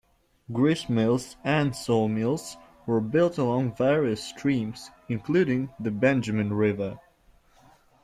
Gristmills 0.51 1.35
and 1.43 1.75
sawmills 1.75 2.57
were 2.87 2.99
built 2.99 3.37
along 3.37 3.75
various 3.75 4.23
streams, 4.23 4.89
including 5.09 5.69
the 5.79 5.91
Benjamin 5.91 6.53
River. 6.53 6.97